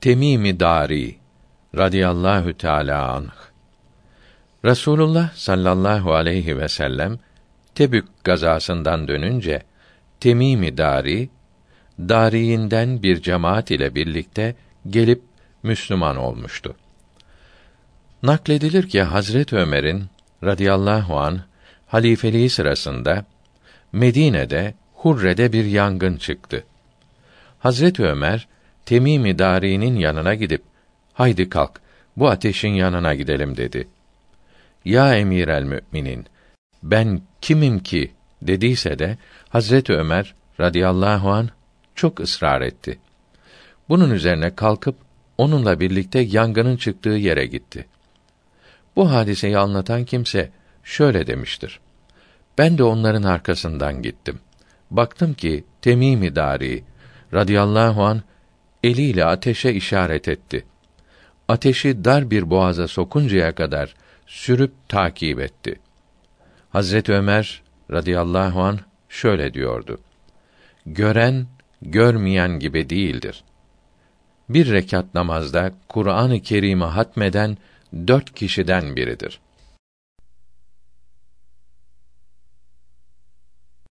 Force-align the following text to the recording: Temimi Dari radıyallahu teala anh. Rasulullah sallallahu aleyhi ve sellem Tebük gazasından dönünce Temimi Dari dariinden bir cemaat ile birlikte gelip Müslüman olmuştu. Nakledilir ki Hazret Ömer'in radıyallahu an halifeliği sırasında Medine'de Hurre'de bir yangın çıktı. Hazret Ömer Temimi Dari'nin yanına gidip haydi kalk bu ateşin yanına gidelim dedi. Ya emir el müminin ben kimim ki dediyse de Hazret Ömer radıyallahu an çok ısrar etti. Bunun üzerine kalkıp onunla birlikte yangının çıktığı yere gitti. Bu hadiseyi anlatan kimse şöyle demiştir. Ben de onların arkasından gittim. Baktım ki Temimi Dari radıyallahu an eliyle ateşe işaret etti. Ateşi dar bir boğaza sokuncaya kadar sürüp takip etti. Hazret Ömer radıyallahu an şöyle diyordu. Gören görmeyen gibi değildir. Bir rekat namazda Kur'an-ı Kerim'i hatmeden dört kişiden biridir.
Temimi 0.00 0.60
Dari 0.60 1.16
radıyallahu 1.76 2.52
teala 2.52 3.08
anh. 3.12 3.32
Rasulullah 4.64 5.32
sallallahu 5.34 6.14
aleyhi 6.14 6.58
ve 6.58 6.68
sellem 6.68 7.18
Tebük 7.74 8.24
gazasından 8.24 9.08
dönünce 9.08 9.62
Temimi 10.20 10.76
Dari 10.76 11.28
dariinden 11.98 13.02
bir 13.02 13.22
cemaat 13.22 13.70
ile 13.70 13.94
birlikte 13.94 14.54
gelip 14.90 15.22
Müslüman 15.62 16.16
olmuştu. 16.16 16.76
Nakledilir 18.22 18.88
ki 18.88 19.02
Hazret 19.02 19.52
Ömer'in 19.52 20.04
radıyallahu 20.44 21.18
an 21.18 21.40
halifeliği 21.86 22.50
sırasında 22.50 23.24
Medine'de 23.92 24.74
Hurre'de 24.94 25.52
bir 25.52 25.64
yangın 25.64 26.16
çıktı. 26.16 26.64
Hazret 27.58 28.00
Ömer 28.00 28.48
Temimi 28.86 29.38
Dari'nin 29.38 29.96
yanına 29.96 30.34
gidip 30.34 30.62
haydi 31.12 31.48
kalk 31.48 31.80
bu 32.16 32.28
ateşin 32.28 32.68
yanına 32.68 33.14
gidelim 33.14 33.56
dedi. 33.56 33.88
Ya 34.84 35.14
emir 35.14 35.48
el 35.48 35.62
müminin 35.62 36.26
ben 36.82 37.20
kimim 37.40 37.78
ki 37.78 38.12
dediyse 38.42 38.98
de 38.98 39.18
Hazret 39.48 39.90
Ömer 39.90 40.34
radıyallahu 40.60 41.30
an 41.30 41.48
çok 41.94 42.20
ısrar 42.20 42.60
etti. 42.60 42.98
Bunun 43.88 44.10
üzerine 44.10 44.54
kalkıp 44.54 44.96
onunla 45.38 45.80
birlikte 45.80 46.18
yangının 46.18 46.76
çıktığı 46.76 47.08
yere 47.08 47.46
gitti. 47.46 47.86
Bu 48.96 49.12
hadiseyi 49.12 49.58
anlatan 49.58 50.04
kimse 50.04 50.50
şöyle 50.84 51.26
demiştir. 51.26 51.80
Ben 52.58 52.78
de 52.78 52.82
onların 52.82 53.22
arkasından 53.22 54.02
gittim. 54.02 54.38
Baktım 54.90 55.34
ki 55.34 55.64
Temimi 55.82 56.36
Dari 56.36 56.84
radıyallahu 57.34 58.04
an 58.04 58.22
eliyle 58.84 59.24
ateşe 59.24 59.72
işaret 59.72 60.28
etti. 60.28 60.64
Ateşi 61.48 62.04
dar 62.04 62.30
bir 62.30 62.50
boğaza 62.50 62.88
sokuncaya 62.88 63.54
kadar 63.54 63.94
sürüp 64.26 64.72
takip 64.88 65.40
etti. 65.40 65.80
Hazret 66.70 67.08
Ömer 67.08 67.62
radıyallahu 67.90 68.60
an 68.60 68.78
şöyle 69.08 69.54
diyordu. 69.54 70.00
Gören 70.86 71.46
görmeyen 71.82 72.58
gibi 72.58 72.90
değildir. 72.90 73.44
Bir 74.48 74.70
rekat 74.72 75.14
namazda 75.14 75.72
Kur'an-ı 75.88 76.40
Kerim'i 76.40 76.84
hatmeden 76.84 77.56
dört 77.92 78.34
kişiden 78.34 78.96
biridir. 78.96 79.40